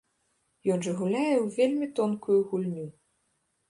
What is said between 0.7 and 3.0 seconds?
Ён жа гуляе ў вельмі тонкую гульню.